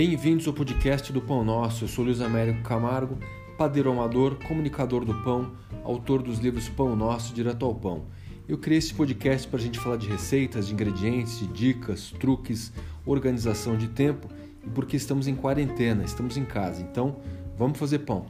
Bem-vindos 0.00 0.46
ao 0.46 0.54
podcast 0.54 1.12
do 1.12 1.20
Pão 1.20 1.42
Nosso. 1.42 1.82
Eu 1.82 1.88
sou 1.88 2.04
Luiz 2.04 2.20
Américo 2.20 2.62
Camargo, 2.62 3.18
padeiro 3.58 3.90
amador, 3.90 4.36
comunicador 4.46 5.04
do 5.04 5.12
pão, 5.24 5.50
autor 5.82 6.22
dos 6.22 6.38
livros 6.38 6.68
Pão 6.68 6.94
Nosso 6.94 7.34
Direto 7.34 7.66
ao 7.66 7.74
Pão. 7.74 8.06
Eu 8.46 8.58
criei 8.58 8.78
esse 8.78 8.94
podcast 8.94 9.48
para 9.48 9.58
a 9.58 9.60
gente 9.60 9.76
falar 9.76 9.96
de 9.96 10.06
receitas, 10.06 10.68
de 10.68 10.72
ingredientes, 10.72 11.40
de 11.40 11.48
dicas, 11.48 12.12
truques, 12.12 12.72
organização 13.04 13.76
de 13.76 13.88
tempo 13.88 14.28
e 14.64 14.70
porque 14.70 14.96
estamos 14.96 15.26
em 15.26 15.34
quarentena, 15.34 16.04
estamos 16.04 16.36
em 16.36 16.44
casa, 16.44 16.80
então 16.80 17.16
vamos 17.56 17.76
fazer 17.76 17.98
pão. 17.98 18.26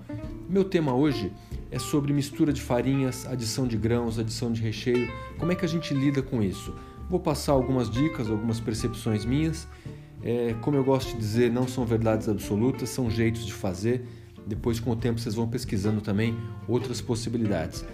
Meu 0.48 0.64
tema 0.64 0.94
hoje 0.94 1.30
é 1.71 1.79
sobre 1.79 2.14
mistura 2.14 2.50
de 2.50 2.62
farinhas, 2.62 3.26
adição 3.26 3.68
de 3.68 3.76
grãos, 3.76 4.18
adição 4.18 4.50
de 4.50 4.62
recheio, 4.62 5.12
como 5.39 5.53
é 5.53 5.54
que 5.54 5.66
a 5.66 5.68
gente 5.68 5.93
lida 5.93 6.22
com 6.22 6.43
isso. 6.43 6.75
Vou 7.11 7.21
passar 7.21 7.53
algumas 7.53 7.90
dicas, 7.90 8.30
algumas 8.30 8.58
percepções 8.58 9.26
minhas 9.26 9.68
é, 10.22 10.54
como 10.61 10.77
eu 10.77 10.85
gosto 10.85 11.13
de 11.13 11.18
dizer, 11.18 11.50
não 11.50 11.68
são 11.68 11.85
verdades 11.85 12.29
absolutas, 12.29 12.89
são 12.89 13.11
jeitos 13.11 13.46
de 13.46 13.53
fazer. 13.53 14.04
Depois, 14.46 14.81
com 14.81 14.90
o 14.90 14.96
tempo, 14.96 15.21
vocês 15.21 15.35
vão 15.35 15.46
pesquisando 15.49 16.00
também 16.00 16.36
outras 16.67 17.00
possibilidades. 17.00 17.85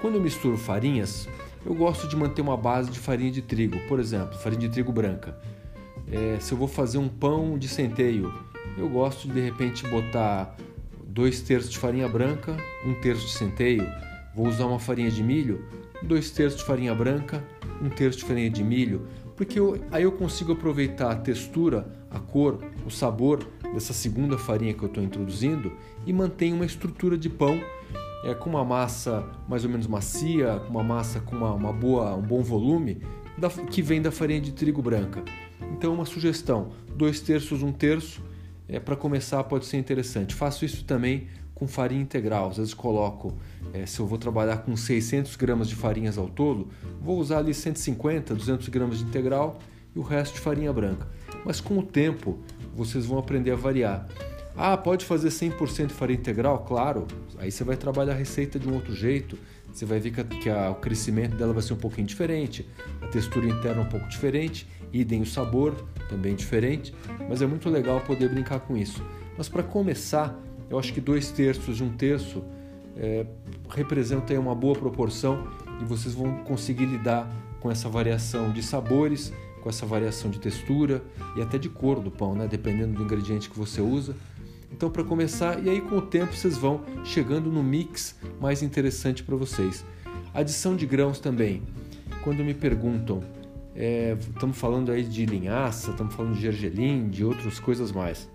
Quando 0.00 0.16
eu 0.16 0.20
misturo 0.20 0.58
farinhas, 0.58 1.28
eu 1.64 1.74
gosto 1.74 2.06
de 2.06 2.16
manter 2.16 2.42
uma 2.42 2.56
base 2.56 2.90
de 2.90 2.98
farinha 2.98 3.30
de 3.30 3.40
trigo, 3.40 3.78
por 3.88 3.98
exemplo, 3.98 4.36
farinha 4.38 4.62
de 4.62 4.68
trigo 4.68 4.92
branca. 4.92 5.38
É, 6.10 6.38
se 6.38 6.52
eu 6.52 6.58
vou 6.58 6.68
fazer 6.68 6.98
um 6.98 7.08
pão 7.08 7.58
de 7.58 7.66
centeio, 7.66 8.32
eu 8.76 8.88
gosto 8.88 9.26
de 9.26 9.34
de 9.34 9.40
repente 9.40 9.86
botar 9.88 10.54
dois 11.06 11.40
terços 11.40 11.70
de 11.70 11.78
farinha 11.78 12.08
branca, 12.08 12.56
um 12.84 12.92
terço 12.94 13.26
de 13.26 13.32
centeio. 13.32 13.86
Vou 14.34 14.48
usar 14.48 14.66
uma 14.66 14.78
farinha 14.78 15.10
de 15.10 15.22
milho, 15.22 15.64
dois 16.02 16.30
terços 16.30 16.60
de 16.60 16.66
farinha 16.66 16.94
branca, 16.94 17.42
um 17.80 17.88
terço 17.88 18.18
de 18.18 18.24
farinha 18.24 18.50
de 18.50 18.62
milho 18.62 19.06
porque 19.36 19.58
eu, 19.58 19.82
aí 19.90 20.04
eu 20.04 20.12
consigo 20.12 20.52
aproveitar 20.52 21.10
a 21.10 21.16
textura, 21.16 21.86
a 22.10 22.18
cor, 22.18 22.60
o 22.86 22.90
sabor 22.90 23.46
dessa 23.72 23.92
segunda 23.92 24.38
farinha 24.38 24.72
que 24.72 24.82
eu 24.82 24.88
estou 24.88 25.02
introduzindo 25.02 25.72
e 26.06 26.12
mantenho 26.12 26.54
uma 26.54 26.64
estrutura 26.64 27.18
de 27.18 27.28
pão 27.28 27.60
é, 28.24 28.34
com 28.34 28.48
uma 28.50 28.64
massa 28.64 29.24
mais 29.48 29.64
ou 29.64 29.70
menos 29.70 29.86
macia, 29.86 30.62
uma 30.68 30.82
massa 30.82 31.20
com 31.20 31.36
uma, 31.36 31.52
uma 31.52 31.72
boa, 31.72 32.14
um 32.14 32.22
bom 32.22 32.42
volume, 32.42 33.02
da, 33.36 33.50
que 33.50 33.82
vem 33.82 34.00
da 34.00 34.10
farinha 34.10 34.40
de 34.40 34.52
trigo 34.52 34.80
branca. 34.80 35.22
Então, 35.72 35.92
uma 35.92 36.04
sugestão: 36.04 36.70
dois 36.96 37.20
terços, 37.20 37.62
um 37.62 37.72
terço, 37.72 38.22
é, 38.68 38.80
para 38.80 38.96
começar 38.96 39.42
pode 39.44 39.66
ser 39.66 39.76
interessante. 39.76 40.34
Faço 40.34 40.64
isso 40.64 40.84
também 40.84 41.28
com 41.54 41.68
farinha 41.68 42.02
integral. 42.02 42.50
Às 42.50 42.56
vezes 42.56 42.74
coloco, 42.74 43.34
é, 43.72 43.86
se 43.86 44.00
eu 44.00 44.06
vou 44.06 44.18
trabalhar 44.18 44.58
com 44.58 44.76
600 44.76 45.36
gramas 45.36 45.68
de 45.68 45.76
farinhas 45.76 46.18
ao 46.18 46.28
todo, 46.28 46.68
vou 47.00 47.18
usar 47.18 47.38
ali 47.38 47.54
150, 47.54 48.34
200 48.34 48.68
gramas 48.68 48.98
de 48.98 49.04
integral 49.04 49.58
e 49.94 49.98
o 49.98 50.02
resto 50.02 50.34
de 50.34 50.40
farinha 50.40 50.72
branca. 50.72 51.06
Mas 51.44 51.60
com 51.60 51.78
o 51.78 51.82
tempo 51.82 52.38
vocês 52.74 53.06
vão 53.06 53.18
aprender 53.18 53.52
a 53.52 53.56
variar. 53.56 54.06
Ah, 54.56 54.76
pode 54.76 55.04
fazer 55.04 55.28
100% 55.28 55.88
de 55.88 55.94
farinha 55.94 56.18
integral? 56.18 56.60
Claro, 56.60 57.06
aí 57.38 57.50
você 57.50 57.64
vai 57.64 57.76
trabalhar 57.76 58.12
a 58.12 58.16
receita 58.16 58.58
de 58.58 58.68
um 58.68 58.74
outro 58.74 58.94
jeito. 58.94 59.36
Você 59.72 59.84
vai 59.84 59.98
ver 59.98 60.12
que, 60.12 60.20
a, 60.20 60.24
que 60.24 60.48
a, 60.48 60.70
o 60.70 60.76
crescimento 60.76 61.36
dela 61.36 61.52
vai 61.52 61.62
ser 61.62 61.72
um 61.72 61.78
pouquinho 61.78 62.06
diferente, 62.06 62.64
a 63.02 63.08
textura 63.08 63.46
interna 63.48 63.82
um 63.82 63.88
pouco 63.88 64.08
diferente, 64.08 64.68
idem 64.92 65.20
o 65.20 65.26
sabor 65.26 65.74
também 66.08 66.36
diferente, 66.36 66.94
mas 67.28 67.42
é 67.42 67.46
muito 67.46 67.68
legal 67.68 68.00
poder 68.00 68.28
brincar 68.28 68.60
com 68.60 68.76
isso. 68.76 69.04
Mas 69.36 69.48
para 69.48 69.64
começar, 69.64 70.40
eu 70.70 70.78
acho 70.78 70.92
que 70.92 71.00
dois 71.00 71.30
terços 71.30 71.76
de 71.76 71.84
um 71.84 71.90
terço 71.90 72.42
é, 72.96 73.26
representa 73.70 74.38
uma 74.38 74.54
boa 74.54 74.74
proporção 74.74 75.46
e 75.80 75.84
vocês 75.84 76.14
vão 76.14 76.38
conseguir 76.44 76.86
lidar 76.86 77.30
com 77.60 77.70
essa 77.70 77.88
variação 77.88 78.52
de 78.52 78.62
sabores, 78.62 79.32
com 79.62 79.68
essa 79.68 79.86
variação 79.86 80.30
de 80.30 80.38
textura 80.38 81.02
e 81.36 81.42
até 81.42 81.58
de 81.58 81.68
cor 81.68 82.00
do 82.00 82.10
pão, 82.10 82.34
né? 82.34 82.46
dependendo 82.46 82.94
do 82.94 83.02
ingrediente 83.02 83.48
que 83.48 83.58
você 83.58 83.80
usa. 83.80 84.14
Então, 84.70 84.90
para 84.90 85.04
começar, 85.04 85.64
e 85.64 85.70
aí 85.70 85.80
com 85.80 85.98
o 85.98 86.02
tempo 86.02 86.34
vocês 86.34 86.58
vão 86.58 86.82
chegando 87.04 87.50
no 87.50 87.62
mix 87.62 88.18
mais 88.40 88.62
interessante 88.62 89.22
para 89.22 89.36
vocês. 89.36 89.84
Adição 90.34 90.74
de 90.74 90.84
grãos 90.84 91.20
também. 91.20 91.62
Quando 92.22 92.44
me 92.44 92.52
perguntam, 92.52 93.22
é, 93.74 94.16
estamos 94.20 94.58
falando 94.58 94.90
aí 94.90 95.04
de 95.04 95.24
linhaça, 95.26 95.92
estamos 95.92 96.14
falando 96.14 96.34
de 96.34 96.42
gergelim, 96.42 97.08
de 97.08 97.24
outras 97.24 97.60
coisas 97.60 97.92
mais. 97.92 98.28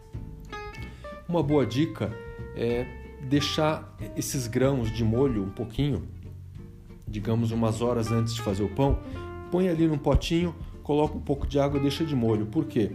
Uma 1.29 1.44
boa 1.44 1.63
dica 1.63 2.12
é 2.56 2.88
deixar 3.22 3.95
esses 4.17 4.47
grãos 4.47 4.91
de 4.91 5.03
molho 5.03 5.44
um 5.44 5.50
pouquinho, 5.51 6.07
digamos 7.07 7.51
umas 7.51 7.84
horas 7.84 8.12
antes 8.12 8.34
de 8.34 8.41
fazer 8.41 8.63
o 8.63 8.69
pão, 8.69 8.97
põe 9.51 9.69
ali 9.69 9.85
num 9.85 10.00
potinho, 10.00 10.56
coloca 10.81 11.16
um 11.16 11.22
pouco 11.22 11.45
de 11.45 11.59
água 11.59 11.78
e 11.79 11.84
deixa 11.84 12.03
de 12.03 12.16
molho. 12.16 12.47
Por 12.47 12.66
quê? 12.66 12.94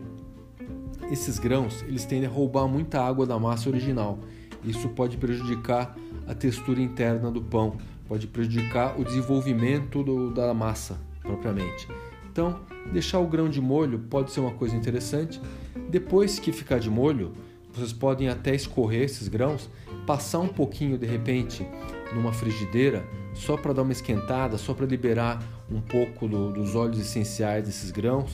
Esses 1.13 1.39
grãos 1.39 1.83
eles 1.83 2.05
tendem 2.05 2.29
a 2.29 2.33
roubar 2.33 2.67
muita 2.67 3.01
água 3.01 3.25
da 3.25 3.39
massa 3.39 3.69
original. 3.69 4.19
Isso 4.65 4.89
pode 4.89 5.17
prejudicar 5.17 5.97
a 6.27 6.35
textura 6.35 6.81
interna 6.83 7.31
do 7.31 7.41
pão, 7.41 7.77
pode 8.09 8.27
prejudicar 8.27 8.99
o 8.99 9.05
desenvolvimento 9.05 10.03
do, 10.03 10.35
da 10.35 10.53
massa 10.53 10.99
propriamente. 11.23 11.87
Então, 12.33 12.59
deixar 12.93 13.21
o 13.21 13.29
grão 13.29 13.49
de 13.49 13.61
molho 13.61 14.01
pode 14.11 14.33
ser 14.33 14.41
uma 14.41 14.51
coisa 14.51 14.75
interessante. 14.75 15.41
Depois 15.89 16.41
que 16.41 16.51
ficar 16.51 16.81
de 16.81 16.91
molho, 16.91 17.33
vocês 17.75 17.93
podem 17.93 18.29
até 18.29 18.55
escorrer 18.55 19.03
esses 19.03 19.29
grãos, 19.29 19.69
passar 20.07 20.41
um 20.41 20.49
pouquinho 20.49 20.97
de 20.97 21.07
repente 21.07 21.67
numa 22.15 22.33
frigideira, 22.33 23.05
só 23.35 23.57
para 23.57 23.73
dar 23.73 23.83
uma 23.83 23.93
esquentada, 23.93 24.57
só 24.57 24.73
para 24.73 24.87
liberar 24.87 25.43
um 25.71 25.81
pouco 25.81 26.29
do, 26.29 26.53
dos 26.53 26.75
óleos 26.75 27.01
essenciais 27.01 27.65
desses 27.65 27.91
grãos, 27.91 28.31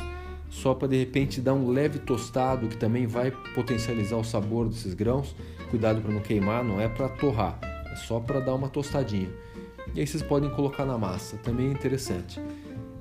só 0.51 0.75
para 0.75 0.89
de 0.89 0.99
repente 0.99 1.41
dar 1.41 1.55
um 1.55 1.71
leve 1.71 1.99
tostado 2.01 2.69
que 2.69 2.77
também 2.77 3.06
vai 3.06 3.31
potencializar 3.55 4.17
o 4.17 4.25
sabor 4.25 4.69
desses 4.69 4.93
grãos. 4.95 5.34
Cuidado 5.71 6.03
para 6.03 6.12
não 6.12 6.21
queimar, 6.21 6.65
não 6.65 6.81
é 6.81 6.89
para 6.89 7.09
torrar, 7.09 7.59
é 7.91 7.97
só 7.97 8.21
para 8.21 8.41
dar 8.41 8.55
uma 8.55 8.69
tostadinha. 8.69 9.31
E 9.95 10.01
aí 10.01 10.07
vocês 10.07 10.22
podem 10.22 10.51
colocar 10.51 10.84
na 10.84 10.99
massa, 10.99 11.37
também 11.39 11.69
é 11.69 11.71
interessante. 11.71 12.41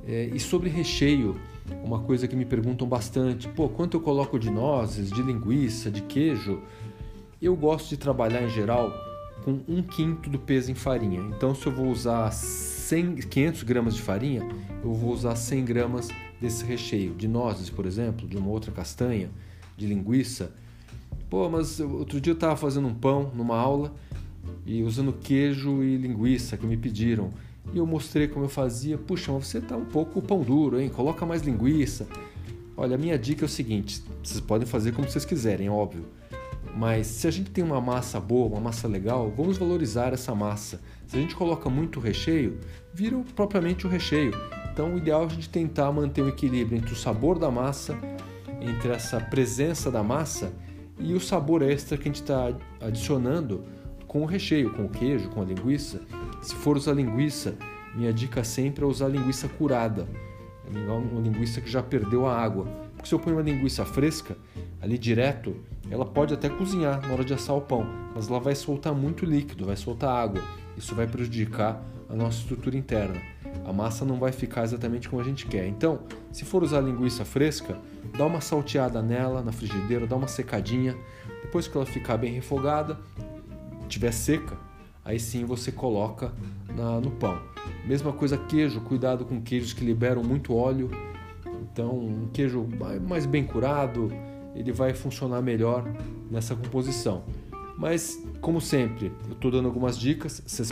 É, 0.10 0.28
e 0.34 0.40
sobre 0.40 0.72
recheio, 0.72 1.40
uma 1.84 2.00
coisa 2.00 2.28
que 2.28 2.36
me 2.36 2.44
perguntam 2.44 2.88
bastante: 2.88 3.48
pô, 3.48 3.70
quanto 3.70 3.96
eu 3.96 4.02
coloco 4.02 4.40
de 4.40 4.50
nozes, 4.50 5.12
de 5.12 5.22
linguiça, 5.22 5.92
de 5.92 6.02
queijo? 6.02 6.64
Eu 7.40 7.56
gosto 7.56 7.90
de 7.90 7.98
trabalhar 7.98 8.42
em 8.42 8.50
geral 8.50 8.92
com 9.46 9.60
um 9.68 9.84
quinto 9.84 10.28
do 10.28 10.40
peso 10.40 10.72
em 10.72 10.76
farinha. 10.76 11.22
Então, 11.36 11.54
se 11.54 11.64
eu 11.68 11.72
vou 11.72 11.90
usar 11.90 12.32
100, 12.32 13.18
500 13.18 13.62
gramas 13.62 13.96
de 13.96 14.02
farinha, 14.02 14.42
eu 14.84 14.92
vou 14.94 15.14
usar 15.14 15.36
100 15.36 15.64
gramas 15.64 16.10
desse 16.42 16.66
recheio, 16.66 17.14
de 17.14 17.28
nozes, 17.28 17.70
por 17.70 17.86
exemplo, 17.86 18.28
de 18.28 18.36
uma 18.36 18.50
outra 18.50 18.72
castanha, 18.72 19.30
de 19.78 19.86
linguiça. 19.86 20.52
Pô, 21.30 21.48
mas 21.50 21.80
outro 21.80 22.20
dia 22.20 22.32
eu 22.32 22.36
estava 22.36 22.58
fazendo 22.58 22.88
um 22.88 22.96
pão 22.96 23.32
numa 23.36 23.56
aula 23.56 23.94
e 24.66 24.82
usando 24.82 25.14
queijo 25.14 25.84
e 25.84 25.98
linguiça 25.98 26.58
que 26.58 26.66
me 26.66 26.76
pediram. 26.76 27.30
E 27.74 27.78
eu 27.78 27.86
mostrei 27.86 28.28
como 28.28 28.46
eu 28.46 28.50
fazia. 28.50 28.98
Puxa, 28.98 29.32
mas 29.32 29.48
você 29.48 29.62
tá 29.62 29.78
um 29.78 29.86
pouco 29.86 30.22
pão 30.22 30.42
duro, 30.42 30.80
hein? 30.80 30.90
Coloca 30.90 31.26
mais 31.26 31.42
linguiça. 31.42 32.08
Olha, 32.76 32.96
a 32.96 32.98
minha 32.98 33.18
dica 33.18 33.44
é 33.44 33.48
o 33.48 33.50
seguinte: 33.50 34.04
vocês 34.24 34.40
podem 34.40 34.68
fazer 34.68 34.92
como 34.92 35.10
vocês 35.10 35.26
quiserem, 35.26 35.70
óbvio. 35.70 36.06
Mas 36.76 37.08
se 37.08 37.28
a 37.28 37.32
gente 37.32 37.52
tem 37.52 37.64
uma 37.64 37.82
massa 37.82 38.20
boa, 38.20 38.48
uma 38.48 38.62
massa 38.62 38.88
legal, 38.88 39.32
vamos 39.36 39.58
valorizar 39.58 40.14
essa 40.14 40.34
massa. 40.34 40.80
Se 41.08 41.18
a 41.18 41.20
gente 41.20 41.36
coloca 41.36 41.70
muito 41.70 42.00
recheio, 42.00 42.60
vira 42.94 43.18
propriamente 43.36 43.86
o 43.86 43.90
recheio. 43.90 44.34
Então, 44.72 44.94
o 44.94 44.98
ideal 44.98 45.24
é 45.24 45.26
a 45.26 45.30
gente 45.30 45.50
tentar 45.50 45.92
manter 45.92 46.22
um 46.22 46.30
equilíbrio 46.30 46.78
entre 46.78 46.94
o 46.94 46.96
sabor 46.96 47.38
da 47.38 47.52
massa, 47.52 47.98
entre 48.62 48.92
essa 48.92 49.20
presença 49.20 49.92
da 49.92 50.04
massa 50.04 50.54
e 51.00 51.14
o 51.14 51.20
sabor 51.20 51.62
extra 51.62 51.98
que 51.98 52.04
a 52.04 52.12
gente 52.12 52.22
está 52.22 52.54
adicionando 52.80 53.64
com 54.08 54.22
o 54.22 54.26
recheio, 54.26 54.72
com 54.72 54.86
o 54.86 54.90
queijo, 54.90 55.30
com 55.30 55.42
a 55.42 55.46
linguiça. 55.46 56.02
Se 56.42 56.56
for 56.56 56.78
usar 56.78 56.94
linguiça, 56.94 57.58
minha 57.96 58.14
dica 58.14 58.44
sempre 58.44 58.84
é 58.84 58.88
usar 58.88 59.08
linguiça 59.08 59.48
curada, 59.48 60.08
uma 60.72 61.22
linguiça 61.22 61.60
que 61.60 61.70
já 61.70 61.82
perdeu 61.82 62.28
a 62.28 62.38
água. 62.38 62.66
Porque 62.96 63.08
se 63.08 63.16
eu 63.16 63.20
ponho 63.20 63.36
uma 63.36 63.42
linguiça 63.42 63.86
fresca, 63.86 64.38
ali 64.82 64.98
direto, 64.98 65.56
ela 65.90 66.06
pode 66.06 66.34
até 66.34 66.50
cozinhar 66.50 67.02
na 67.02 67.14
hora 67.14 67.24
de 67.24 67.34
assar 67.34 67.56
o 67.56 67.62
pão, 67.62 67.86
mas 68.14 68.30
ela 68.30 68.40
vai 68.40 68.56
soltar 68.56 68.94
muito 68.94 69.26
líquido, 69.26 69.66
vai 69.66 69.76
soltar 69.76 70.16
água. 70.16 70.42
Isso 70.78 70.96
vai 70.96 71.08
prejudicar 71.08 71.82
a 72.10 72.16
nossa 72.16 72.40
estrutura 72.40 72.78
interna. 72.78 73.22
A 73.66 73.74
massa 73.74 74.06
não 74.06 74.18
vai 74.18 74.32
ficar 74.32 74.64
exatamente 74.64 75.10
como 75.10 75.22
a 75.22 75.26
gente 75.26 75.46
quer. 75.46 75.68
Então, 75.68 76.00
se 76.32 76.46
for 76.46 76.64
usar 76.64 76.82
linguiça 76.82 77.26
fresca, 77.26 77.78
dá 78.18 78.26
uma 78.26 78.42
salteada 78.42 79.02
nela 79.02 79.42
na 79.42 79.52
frigideira, 79.52 80.08
dá 80.08 80.16
uma 80.16 80.28
secadinha. 80.28 80.96
Depois 81.42 81.68
que 81.68 81.76
ela 81.76 81.86
ficar 81.86 82.18
bem 82.18 82.32
refogada, 82.34 82.98
tiver 83.88 84.12
seca, 84.12 84.58
aí 85.10 85.20
sim 85.20 85.44
você 85.44 85.72
coloca 85.72 86.32
na, 86.76 87.02
no 87.02 87.10
pão. 87.10 87.40
Mesma 87.84 88.14
coisa 88.14 88.38
queijo, 88.38 88.80
cuidado 88.82 89.26
com 89.26 89.42
queijos 89.42 89.74
que 89.74 89.84
liberam 89.84 90.24
muito 90.24 90.54
óleo. 90.54 90.92
Então, 91.64 91.98
um 91.98 92.30
queijo 92.32 92.68
mais 93.08 93.26
bem 93.26 93.44
curado, 93.44 94.12
ele 94.56 94.72
vai 94.72 94.94
funcionar 94.94 95.42
melhor 95.42 95.84
nessa 96.30 96.56
composição. 96.56 97.24
Mas, 97.76 98.24
como 98.40 98.62
sempre, 98.62 99.12
eu 99.26 99.34
estou 99.34 99.50
dando 99.50 99.66
algumas 99.66 99.98
dicas, 99.98 100.44
vocês 100.46 100.70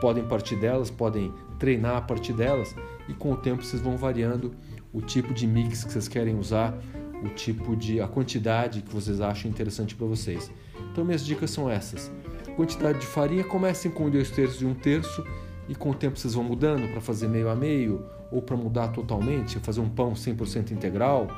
podem 0.00 0.24
partir 0.24 0.56
delas, 0.56 0.90
podem 0.90 1.30
treinar 1.58 1.96
a 1.96 2.00
partir 2.00 2.32
delas 2.32 2.74
e 3.06 3.12
com 3.12 3.32
o 3.32 3.36
tempo 3.36 3.62
vocês 3.62 3.82
vão 3.82 3.98
variando 3.98 4.54
o 4.94 5.02
tipo 5.02 5.34
de 5.34 5.46
mix 5.46 5.84
que 5.84 5.92
vocês 5.92 6.08
querem 6.08 6.38
usar, 6.38 6.74
o 7.22 7.28
tipo 7.28 7.76
de 7.76 8.00
a 8.00 8.08
quantidade 8.08 8.80
que 8.80 8.94
vocês 8.94 9.20
acham 9.20 9.50
interessante 9.50 9.94
para 9.94 10.06
vocês. 10.06 10.50
Então 10.90 11.04
minhas 11.04 11.24
dicas 11.24 11.50
são 11.50 11.68
essas. 11.68 12.10
Quantidade 12.56 13.00
de 13.00 13.06
farinha, 13.06 13.44
comecem 13.44 13.90
com 13.90 14.08
dois 14.08 14.30
terços 14.30 14.62
e 14.62 14.64
um 14.64 14.74
terço 14.74 15.24
e 15.68 15.74
com 15.74 15.90
o 15.90 15.94
tempo 15.94 16.18
vocês 16.18 16.34
vão 16.34 16.44
mudando 16.44 16.90
para 16.90 17.00
fazer 17.00 17.28
meio 17.28 17.48
a 17.48 17.54
meio 17.54 18.04
ou 18.30 18.42
para 18.42 18.56
mudar 18.56 18.88
totalmente, 18.88 19.58
fazer 19.58 19.80
um 19.80 19.88
pão 19.88 20.12
100% 20.12 20.70
integral, 20.70 21.28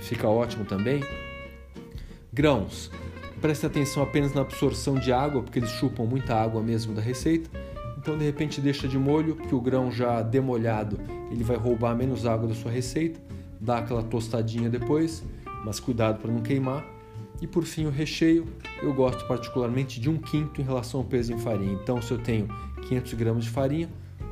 fica 0.00 0.28
ótimo 0.28 0.64
também. 0.64 1.02
Grãos, 2.32 2.90
preste 3.40 3.66
atenção 3.66 4.02
apenas 4.02 4.32
na 4.32 4.42
absorção 4.42 4.94
de 4.94 5.12
água, 5.12 5.42
porque 5.42 5.58
eles 5.58 5.70
chupam 5.70 6.04
muita 6.04 6.34
água 6.34 6.62
mesmo 6.62 6.94
da 6.94 7.02
receita. 7.02 7.50
Então 7.98 8.16
de 8.16 8.24
repente 8.24 8.60
deixa 8.60 8.86
de 8.86 8.98
molho, 8.98 9.36
que 9.36 9.54
o 9.54 9.60
grão 9.60 9.90
já 9.90 10.22
demolhado, 10.22 10.98
ele 11.30 11.42
vai 11.42 11.56
roubar 11.56 11.96
menos 11.96 12.26
água 12.26 12.46
da 12.46 12.54
sua 12.54 12.70
receita, 12.70 13.20
dá 13.60 13.78
aquela 13.78 14.02
tostadinha 14.02 14.70
depois, 14.70 15.24
mas 15.64 15.80
cuidado 15.80 16.20
para 16.20 16.30
não 16.30 16.40
queimar. 16.40 16.95
E 17.40 17.46
por 17.46 17.64
fim 17.64 17.86
o 17.86 17.90
recheio, 17.90 18.46
eu 18.82 18.94
gosto 18.94 19.26
particularmente 19.26 20.00
de 20.00 20.08
um 20.08 20.16
quinto 20.16 20.60
em 20.60 20.64
relação 20.64 21.00
ao 21.00 21.06
peso 21.06 21.32
em 21.32 21.38
farinha. 21.38 21.72
Então 21.72 22.00
se 22.00 22.10
eu 22.10 22.18
tenho 22.18 22.48
500 22.88 23.12
gramas 23.14 23.44
de 23.44 23.50
farinha, 23.50 23.90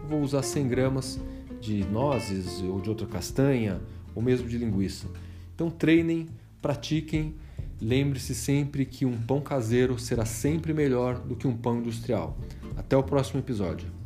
vou 0.08 0.20
usar 0.20 0.42
100 0.42 0.68
gramas 0.68 1.20
de 1.60 1.84
nozes 1.84 2.62
ou 2.62 2.80
de 2.80 2.88
outra 2.88 3.06
castanha 3.06 3.80
ou 4.14 4.22
mesmo 4.22 4.48
de 4.48 4.56
linguiça. 4.56 5.06
Então 5.54 5.70
treinem, 5.70 6.28
pratiquem, 6.62 7.34
lembre-se 7.80 8.34
sempre 8.34 8.86
que 8.86 9.04
um 9.04 9.16
pão 9.16 9.40
caseiro 9.40 9.98
será 9.98 10.24
sempre 10.24 10.72
melhor 10.72 11.18
do 11.18 11.36
que 11.36 11.46
um 11.46 11.56
pão 11.56 11.78
industrial. 11.78 12.38
Até 12.76 12.96
o 12.96 13.02
próximo 13.02 13.40
episódio. 13.40 14.03